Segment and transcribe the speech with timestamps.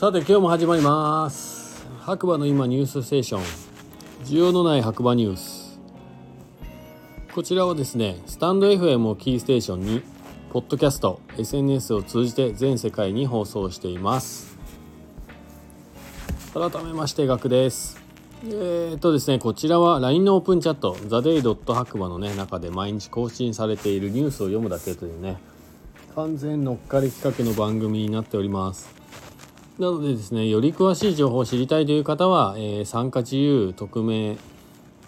[0.00, 1.86] さて今日も始まります。
[2.00, 3.42] 白馬の今ニュースステーション。
[4.24, 5.78] 需要のない白馬ニュース。
[7.34, 10.02] こちらはですねスタンド FM をキーステーションに
[10.54, 14.56] ポッドキャスト SNS を通じて全世界に放送しています。
[16.54, 18.00] 改めましてガクです。
[18.46, 21.74] えー、とですねこちらは LINE のオープンチャット TheDay.
[21.74, 25.36] 白馬のね中で毎日更新されているニュースを読むだけというね
[26.14, 28.99] 完全乗っかり企画の番組になっております。
[29.80, 34.36] なのでですねより詳しい情報を知りたいという方は、えー、参加自由匿名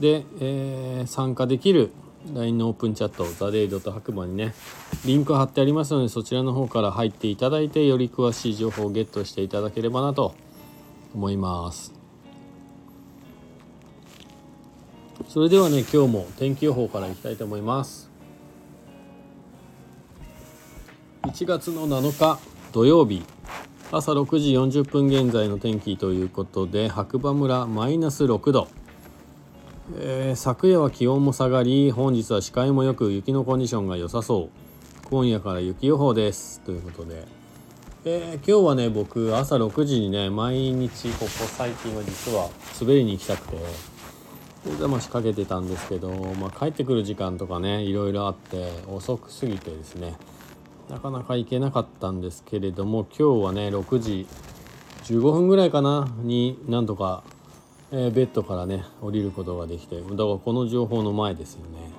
[0.00, 1.92] で、えー、参加できる
[2.34, 4.54] LINE のオープンチャットザデイドと白馬にね
[5.04, 10.34] リンク貼ってありますのでそちらの方から入っていただいてより詳しい情報をゲットしていただければなと
[11.14, 11.92] 思います。
[15.28, 18.10] それではね今日も天気予報からいきたいと思います。
[21.24, 22.40] 1月の7日
[22.72, 23.22] 土曜日。
[23.94, 28.68] 朝6時40分現在の天気ということで白馬村マイナス6度、
[29.98, 34.48] えー、昨夜は気温も下がり本日は視界もよく雪のコンディションが良さそ
[35.04, 35.08] う。
[35.10, 36.60] 今夜から雪予報です。
[36.60, 37.26] ということで、
[38.06, 42.48] えー、今日はね僕朝6時にね毎日ここ最近は実は
[42.80, 43.58] 滑りに行きたくて
[44.64, 46.08] 目覚ましかけてたんですけど、
[46.40, 50.14] まあ、帰ってくる時間とかねいろいろあって遅くすぎてですね
[50.88, 54.26] なかなか行けなかったんですけれども今日はね6時
[55.04, 57.24] 15分ぐらいかなになんとか、
[57.90, 61.90] えー、ベッドからね降りることができてだからこの情報の前ですよね。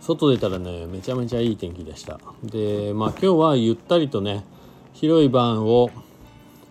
[0.00, 2.20] 外出たらねめちゃめちゃいい天気でした。
[2.42, 4.44] でまあ今日はゆったりとね
[4.92, 5.90] 広いバンを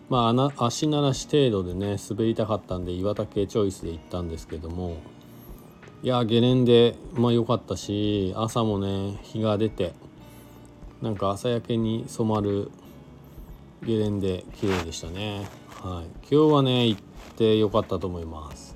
[0.10, 4.98] まあ足慣らし程度でね滑りたかったんで岩竹チョイスで行ったんですけども
[6.04, 9.94] いやゲレンデま良かったし朝もね日が出て
[11.04, 12.72] なんか朝焼けに染まる
[13.86, 15.50] ゲレンデ綺麗でしたね。
[15.82, 16.06] はい。
[16.34, 17.02] 今日はね行っ
[17.36, 18.74] てよかったと思います。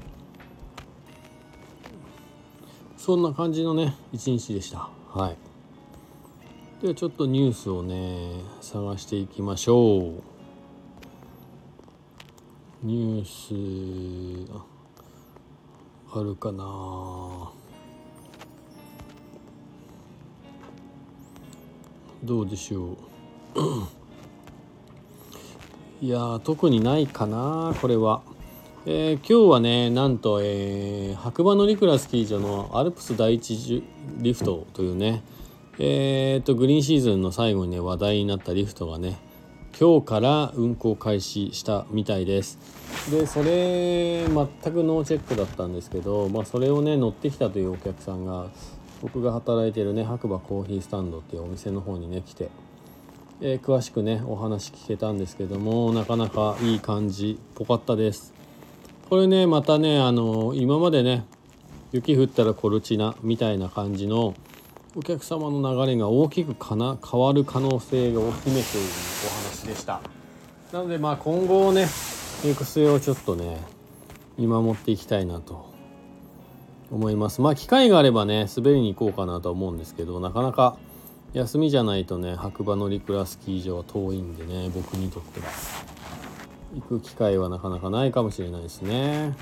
[2.97, 4.89] そんな感じのね一日でした。
[5.13, 5.37] はい。
[6.81, 10.21] ではちょっとニュースをね探していきましょう。
[12.83, 14.51] ニュース
[16.13, 17.53] あるかな。
[22.27, 22.97] どうでしょう。
[26.05, 28.21] いや特にないかなこれは、
[28.85, 33.81] えー、今日はねなんと、えー、白馬乗鞍スキー場のアルプス第一
[34.17, 35.23] リフトというね
[35.79, 39.17] えー、とグリーンシーズンの最後にね話題になったリフトがね
[39.79, 42.59] 今日から運行開始したみたいです。
[43.09, 48.47] でそれ全くノーチェックだったんですけど、まあ、それをね乗ってきたというお客さんが
[49.01, 52.49] 僕が働いてるね白馬コーヒースタンドっていうお店の方にね来て、
[53.41, 58.33] えー、詳しくねお話聞けたんですけどもなかなかいい感じぽかったです。
[59.09, 61.25] これねまたねあの今までね
[61.91, 64.33] 雪降ったらコルチナみたいな感じの
[64.95, 68.87] お客様の流れが大きくかな変わる可能性が大きめという
[69.25, 70.01] お話でした。
[70.73, 71.87] なのでまあ今後ね
[72.43, 73.57] 行く末をちょっとね
[74.37, 75.76] 見守っていきたいなと。
[76.91, 77.41] 思います。
[77.41, 80.77] まあ機会があればね滑りに行こうかなと思うんですけどなかなか
[81.33, 85.47] 休みじゃないとね白馬乗鞍スキー場は遠いんでね僕にとっては。
[86.75, 89.35] 行く機会はなかなかないかもしれないですね。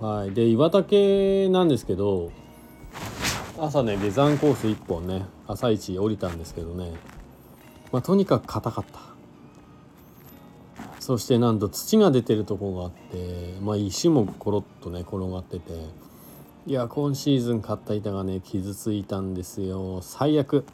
[0.00, 0.32] はい。
[0.32, 2.30] で岩竹なんですけど
[3.58, 6.92] 朝ね下山コース1本ね朝一降りたんですけどね。
[7.90, 9.07] まあとにかく硬かった。
[11.08, 15.72] そしてなんと土が出てるとこがあって、まあ、石もコロッとね転がってて
[16.66, 20.02] いや今シーズン買った板がね傷ついたんですよ。
[20.02, 20.66] 最悪。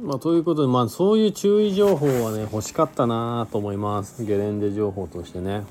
[0.00, 4.24] まあ、ということで、まあ、そういう注意情報はね欲しかったなと思います。
[4.24, 5.62] ゲレンデ情報としてね。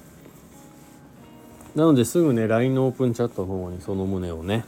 [1.76, 4.64] なのですぐね LINE のオープンチャットの方にその旨をね、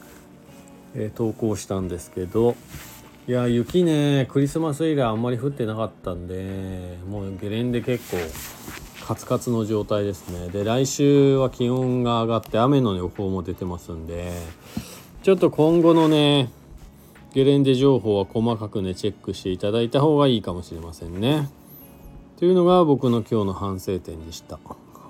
[0.96, 2.58] えー、投稿したんですけど
[3.28, 8.18] いや雪ねクリスマス以来あんまり降ってなかったんでもうゲレンデ結構
[9.04, 10.50] カツカツの状態ですね。
[10.50, 14.32] で来週は気温が上がって雨の予報も出てますんで
[15.24, 16.52] ちょっと今後のね
[17.34, 21.50] ゲレンデ情報は細かくねチェックしていただいた方がいいかもしれませんね。
[22.38, 24.60] というのが僕の今日の反省点でした。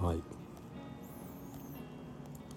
[0.01, 0.21] はい。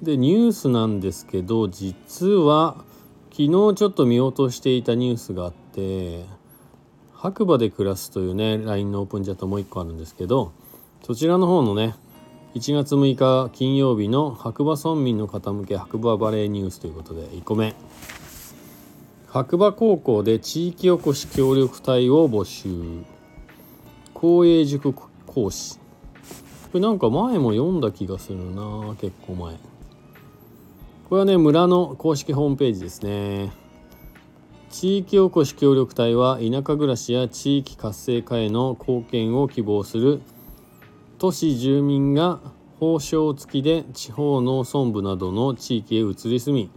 [0.04, 2.84] でニュースなんですけど実は
[3.30, 6.24] 昨日ちょっと見落としていたニュースがあって
[7.14, 10.52] 白馬で暮らすというね LINE のオープンチャットもう一個あるんですけど
[11.04, 11.94] そちらの方のね
[12.54, 17.74] 1月6日金曜日の白馬村民の方向け白馬バレーニュースということで1個目。
[19.28, 23.04] 白馬高校で地域おこし協力隊を募集。
[24.14, 24.94] 公営塾
[25.26, 25.78] 講師。
[25.78, 25.82] こ
[26.74, 29.56] れなんか前も読んだ気がするな結構前。
[31.08, 33.50] これはね村の公式ホームページですね。
[34.70, 40.20] 地域おこし協力隊は田舎暮らしや地域活性化への貢献を希望する
[41.16, 42.40] 都市住民が
[42.78, 46.70] 報奨付きで地方農村部などの地域へ移り住み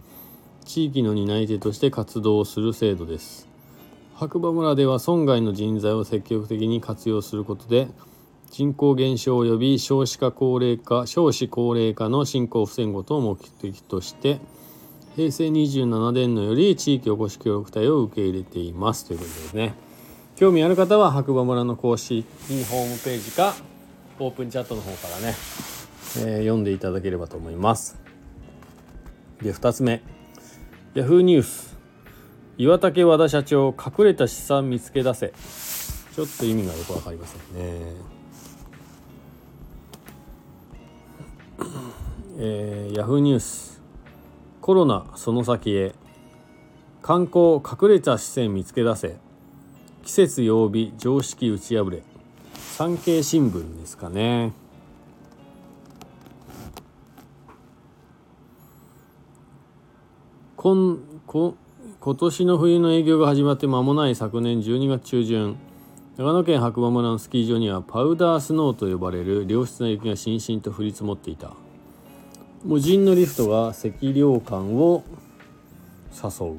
[0.64, 3.46] 地域の担い手として活動する制度です。
[4.14, 7.88] 白馬村では村外の人材を積極的に活用することで
[8.52, 14.40] 人口減少及び少子化高齢化少子高齢化の進行を防ぐことを目的として
[15.16, 19.06] 平成27年のより地域おこし協力隊を受け入れています。
[19.06, 19.74] ということですね。
[20.36, 22.26] 興味ある方は白馬村の公式
[22.70, 23.54] ホームページか
[24.18, 25.34] オープンチャットの方からね、
[26.18, 27.98] えー、読んでいただければと思います。
[29.40, 30.02] で2つ目。
[30.94, 31.78] Yahoo ニュース
[32.58, 35.32] 岩竹和田社長隠れた資産見つけ出せ。
[36.14, 38.21] ちょっと意味がよく分かりませんね。
[42.38, 43.82] えー、ヤフーニュース
[44.62, 45.92] コロナその先へ。
[47.02, 49.16] 観光隠れた視線見つけ出せ。
[50.04, 52.02] 季節曜日常識打ち破れ。
[52.54, 54.52] 産経新聞ですかね。
[60.56, 60.96] 今
[61.26, 61.54] 今
[61.98, 65.56] 今年の冬の営業が始まって間もない昨年12月中旬。
[66.16, 71.52] 長野県白馬村のスキー場にはパウダースノーと呼ばれる良質な雪がしんしんと降り積もっていた。
[72.64, 75.02] 無人のリフトが赤涼感を
[76.14, 76.56] 誘う。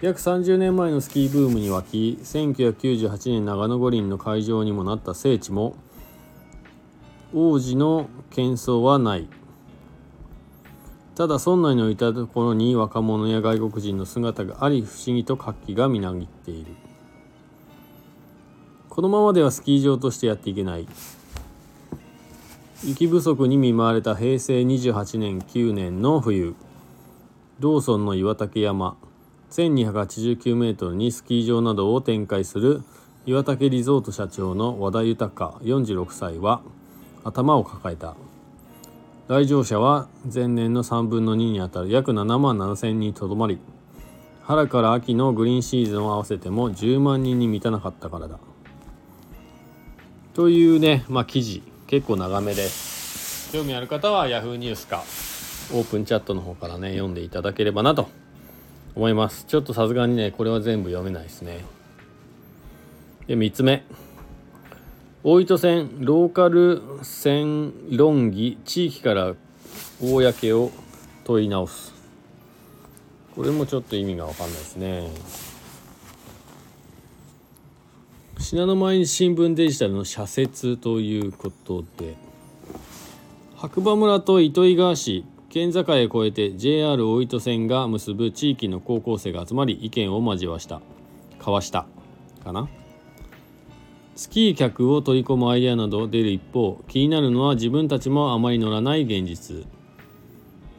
[0.00, 5.74] 約30年前のスキーブームに沸き1998年長野五輪の会場にもなった聖地も
[7.32, 9.28] 王子の喧騒はない。
[11.16, 16.76] ただ村内のいたところに若者や外国人の姿があり不思議と活気がみなぎっている。
[18.88, 20.86] このままではスキー場としてやっていけない。
[22.82, 26.54] 雪不足に見舞われた平成28年9年の冬。
[27.60, 28.96] ローソンの岩竹山。
[29.52, 32.82] 1289メートルにスキー場などを展開する
[33.26, 35.58] 岩竹リゾート社長の和田豊。
[35.62, 36.62] 46歳は
[37.22, 38.16] 頭を抱えた。
[39.28, 43.58] 来場者は前年の3分の2にあたる約7万7千人にとどまり
[44.42, 48.38] 春から秋のグリーンシーズンを合わせても10万人に満たなかったからだ。
[50.34, 51.62] というね、まあ、記事。
[51.86, 52.66] 結構長めで。
[52.68, 55.04] す興味ある方は Yahoo ニュースか
[55.72, 58.08] オープンチャットの方からね読んでいただければなと
[58.94, 59.44] 思います。
[59.44, 61.64] ちょっとさすがにねこれは全部読めないですね。
[63.26, 63.84] で3つ目。
[65.22, 69.34] 大糸線ローカル線論議地域から
[70.00, 70.70] 公を
[71.24, 71.94] 問い直す。
[73.34, 75.08] これもちょっと意味が分かんないですね。
[78.38, 82.16] 信濃毎日新聞デジタルの社説ということで
[83.56, 90.80] 白馬村と糸魚川市県境へ越えて JR 大糸線が結ぶ地域の高校生が集まり意見を交わした。
[91.38, 91.86] 交わした。
[92.42, 92.68] かな？
[94.16, 99.64] スキー客を取り込むアイデアなど出る一方気になるのは自分たちもあまり乗らない現実。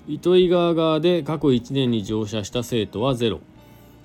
[0.08, 3.40] 糸魚川側で過去1年に乗車した生徒はゼロ。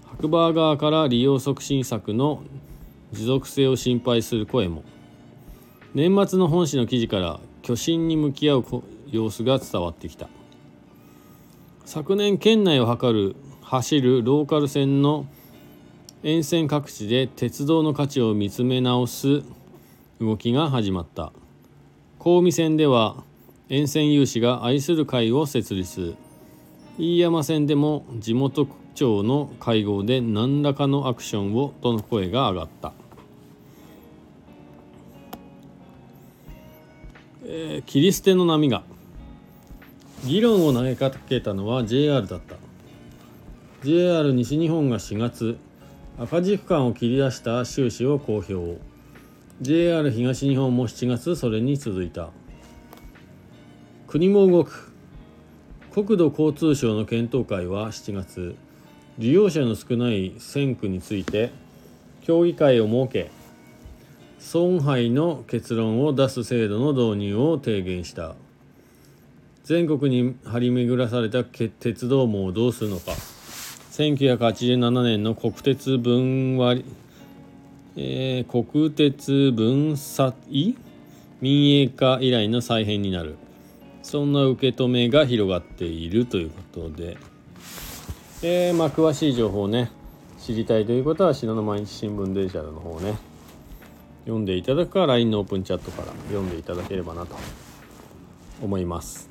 [0.06, 2.42] 白馬側から利用促進策の
[3.12, 4.84] 持続性を心配する声も。
[5.94, 8.64] 年末の本誌の記事から巨神に向き合う
[9.10, 10.28] 様子が伝わってきた。
[11.84, 15.26] 昨年県内を測る走るローカル線の
[16.22, 19.42] 沿線各地で鉄道の価値を見つめ直す
[20.20, 21.32] 動きが始まった。
[22.22, 23.24] 神戸線では
[23.68, 26.14] 沿線有志が愛する会を設立。
[26.98, 32.92] 飯山線でも地元区長の会合で何らかのアクションをとの声が上がった。
[37.52, 38.84] えー、切り捨ての波が。
[40.24, 42.54] 議論を投げかけたのは JR だった。
[43.82, 45.58] JR 西日本が4月
[46.16, 48.78] 赤字区間を切り出した収支を公表。
[49.60, 52.30] JR 東日本も7月それに続いた。
[54.06, 54.92] 国も動く。
[55.92, 58.54] 国土交通省の検討会は7月
[59.18, 61.50] 利用者の少ない線区について
[62.22, 63.39] 協議会を設け
[64.40, 68.34] 損害の結論を出す制度の導入を提言した。
[69.64, 73.12] 全国に張り巡らされた鉄道網をどうするのか。
[73.92, 76.84] 1987年の国鉄分割、
[77.96, 80.76] えー、国鉄分割
[81.42, 83.36] 民営化以来の再編になる。
[84.02, 87.18] そんな受け止めが広がっているということで、
[88.42, 89.92] えー、まあ、詳しい情報をね
[90.38, 93.29] 知りたいということは信濃毎日新聞デジタルの方ね。
[94.24, 97.36] 読んでいただくか LINE のオープンチャットから読んでいただければなと
[98.62, 99.28] 思います。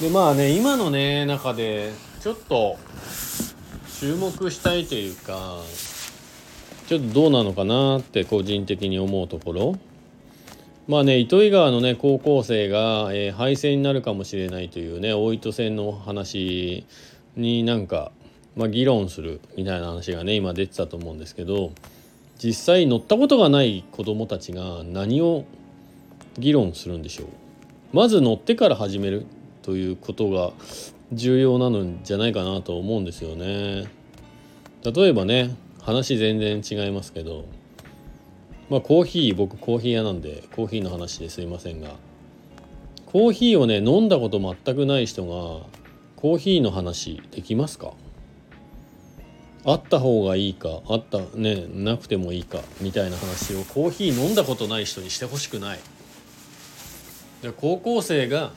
[0.00, 2.76] でまあね今のね中でちょっと
[3.98, 5.56] 注目したいというか
[6.86, 9.78] ちょっとどうなのかなって個人的に思うところ。
[10.86, 16.86] まあね糸魚川のね高校生が、えー、敗戦になるかもしれないというね大糸線の話
[17.34, 18.12] になんか、
[18.54, 21.72] まあ、議論するみたいな話がね今出てたと思うんですけど
[22.42, 25.44] 実際乗ったことがない子どもたちが何を
[26.38, 27.28] 議論するんでしょう
[27.92, 29.26] まず乗ってから始める
[29.62, 30.52] ということが
[31.12, 33.86] 重要なのじゃないかなと思うんですよね。
[34.84, 37.46] 例えばね話全然違いますけど
[38.68, 41.90] まあコーヒー僕コーヒー屋なんでコーヒーの話ですいませんが
[43.06, 45.66] コーヒーをね飲んだこと全くない人が
[46.16, 47.92] コーヒーの話できますか？
[49.68, 55.80] あった方がいいかあったねなくてもいいかみたいな話をコーヒー飲んだことない人にしてほしくない
[57.42, 58.52] で高校生が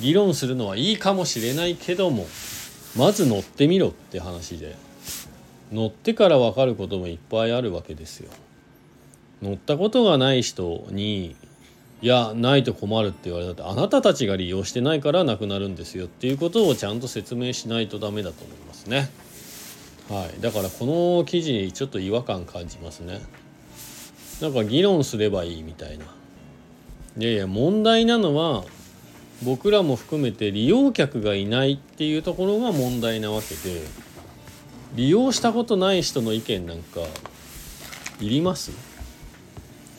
[0.00, 2.26] 議論するのはいいかもしれないけども
[2.96, 4.74] まず乗ってみろって話で
[5.70, 8.30] 乗ってから分かることもいっぱいあるわけですよ
[9.42, 11.36] 乗ったことがない人に
[12.00, 19.10] いやないと困るって言われたってあなたたちが利用してないからなくなるんですよっていうことをちゃんと説明しないとダメだと思いますね。
[20.08, 23.20] はい、だからこの記事ちょっと違和感感じますね。
[24.40, 26.04] なんか議論すればいいみたいな。
[27.18, 28.64] いやいや問題なのは
[29.42, 33.82] 僕らも含めて利用客がいないっていうところが問題なわけで
[34.94, 37.00] 利用したことない人の意見なんか
[38.20, 38.70] いります？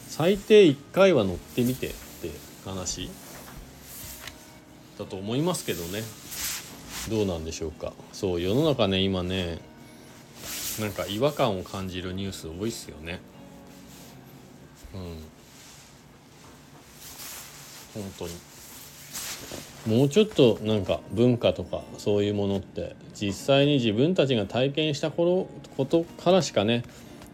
[0.08, 2.32] 最低1回は乗ってみてって
[2.66, 3.10] 話？
[4.98, 6.01] だと思いますけどね。
[7.10, 7.94] どうなんでしょうか。
[8.12, 9.60] そう世の中ね今ね
[10.79, 13.19] なんか違和感を感じるニュース多いっすよね。
[14.93, 15.01] うん。
[18.01, 18.31] 本当に。
[19.88, 26.83] もうちょっとなんか文化とかそういうものって実際に自分たちが体験した頃ことからしかね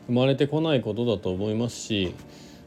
[0.07, 2.13] 生まれてこないことだと思いますし、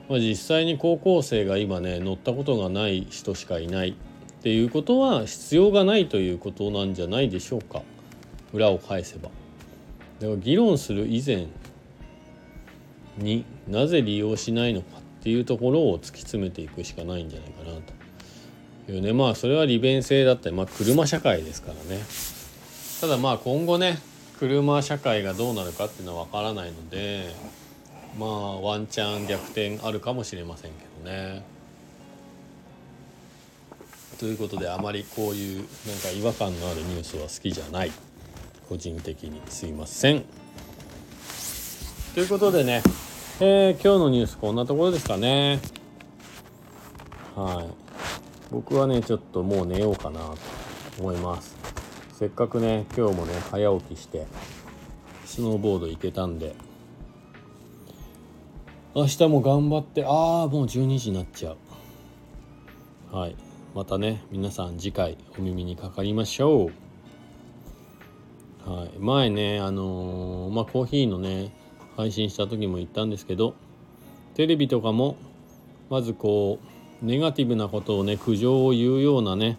[0.08, 3.90] まあ、実際に高校生が今ね乗ったことがない人しかいない。
[3.90, 7.82] っていうことは必要がないということなんじゃないでしょうか。
[8.52, 9.30] 裏を返せば。
[10.20, 11.46] だから議論する以前
[13.18, 17.78] になぜ利用しないのかっていうところを突き詰めていくしかないんじゃないかな
[18.86, 19.12] というね。
[19.12, 22.02] まあそれは利便性だったりまあ車社会ですからね。
[23.00, 23.98] ただまあ今後ね
[24.38, 27.32] 車社会がどうなるかっていうのは分からないので
[28.18, 31.44] まあワンチャン逆転あるかもしれませんけどね。
[34.18, 35.66] ということであまりこういうなん
[36.00, 37.92] か違和感のあるニュースは好きじゃない。
[38.68, 40.24] 個人的にすいません。
[42.14, 42.82] ということでね、
[43.40, 45.60] えー、今日のニュースこんなところですかね。
[47.34, 47.66] はい。
[48.50, 50.36] 僕はね、ちょっともう寝ようかなと
[50.98, 51.56] 思います。
[52.12, 54.26] せっかくね、今日もね、早起きして、
[55.24, 56.54] スノーボード行けたんで、
[58.94, 61.52] 明日も頑張って、ああ、もう12時になっちゃ
[63.12, 63.16] う。
[63.16, 63.36] はい。
[63.74, 66.87] またね、皆さん次回お耳にかかりましょう。
[68.68, 71.50] はい、前ねあのー、まあコーヒーのね
[71.96, 73.54] 配信した時も言ったんですけど
[74.34, 75.16] テレビとかも
[75.88, 76.58] まずこ
[77.02, 79.56] うネガティブなことをね苦情を言うようなね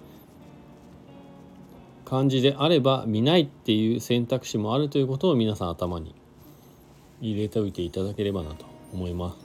[2.06, 6.14] 感じであれば見ないっていう選択肢もあるということを皆さん頭に
[7.20, 9.38] 入れておいていただければなと思います。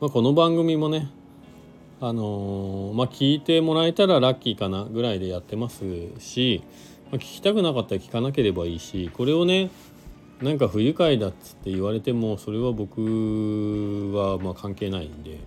[0.00, 1.10] まあ、この番組もね
[2.00, 5.84] あのー、まあ、聞いてもらえたらラッキーかなぐらいでやってます
[6.18, 6.62] し
[7.10, 9.70] まあ、聞きたくなかったら聞かなければいいしこれをね
[10.40, 15.38] なんか不愉快だっつって言われてもそれは僕はま関係ないんで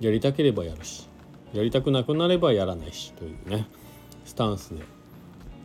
[0.00, 1.08] やりたければやるし
[1.52, 3.66] やりたくなくなればやらないしというね
[4.24, 4.82] スタンスで、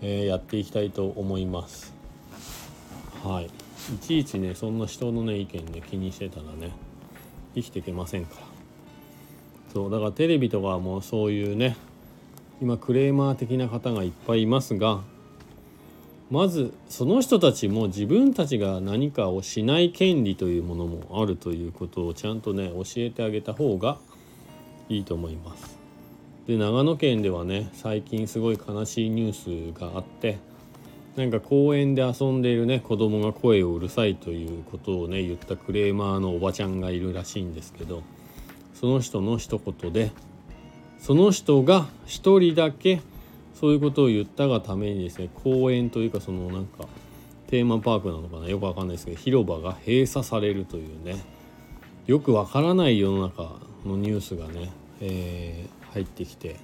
[0.01, 1.93] え、やっていきたいと思います。
[3.23, 3.45] はい。
[3.45, 6.71] いちいちねそんな人のね意見ね気にしてたらね
[7.55, 8.41] 生きていけませんから。
[9.73, 11.77] そうだからテレビとかもそういうね
[12.61, 15.01] 今クレーマー的な方がいっぱいいますが
[16.29, 23.97] まずその人たちも自分たちが何かをしない権利というものもあるということをちゃんとね教えてあげた方が
[24.89, 25.79] いいと思います。
[26.45, 30.37] で長野県ではね最近すごい悲しいニュースがあって
[31.15, 38.03] なんか公園で遊んでいるね子供が声をうるさいということをね言ったクレーマーのおばちゃんがいるらしいんですけど
[38.73, 40.11] その人の一言で
[41.00, 43.01] その人が一人だけ
[43.53, 46.86] そういうことを言ったがためにですね公園というかそのなんか
[47.48, 51.39] テーマパークなのかなよくわかんないですけど広場が閉鎖されるというね。
[52.10, 56.56] よくわからない世の中のニュースがね、えー、入ってきて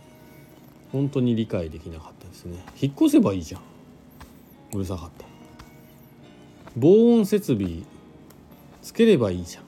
[0.91, 2.65] 本当に理解できなかったですね。
[2.81, 3.61] 引っ越せばいいじゃん。
[4.73, 5.25] うるさかった。
[6.75, 7.83] 防音設備
[8.81, 9.64] つければいいじゃん。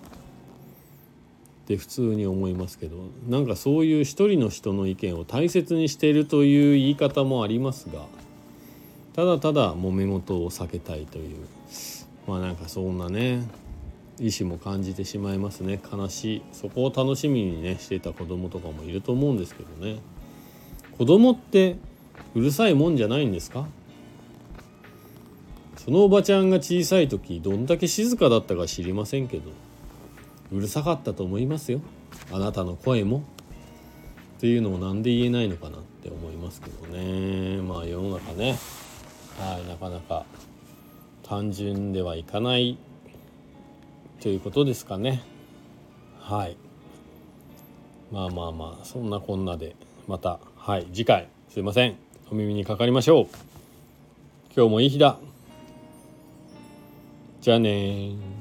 [1.68, 2.96] って普通に思いますけど
[3.28, 8.06] なんかそういう一人の人の意見を大切にしているという言い方もありますが
[9.14, 11.36] ただただ揉め事を避けたいという
[12.26, 13.44] まあなんかそんなね
[14.18, 15.80] 意思も感じてしまいますね。
[15.92, 16.42] 悲しい。
[16.52, 20.00] そこを楽しみにねしていた子供とかもいると思うんですけどね。
[20.98, 21.76] 子供って
[22.34, 23.68] うるさいもんじゃないんですか？
[25.76, 29.52] そのおばちゃんが小さい時どんだけ静かだったか知りませんけど。
[30.52, 31.82] うるさかったと思いますよ。
[32.32, 33.24] あなたの声も。
[34.38, 37.62] っていうのを何で言えないのかなって思いますけどね。
[37.62, 38.58] まあ世の中ね。
[39.40, 40.26] はいなかなか。
[41.24, 42.78] 単純ではいかない
[44.22, 45.24] ということですかね。
[46.20, 46.58] はい。
[48.12, 49.76] まあまあまあそんなこんなで。
[50.08, 51.28] またはい次回。
[51.50, 51.98] すいません。
[52.32, 53.28] お耳にかかりましょう。
[54.56, 55.18] 今日もいい日だ。
[57.42, 58.37] じゃあね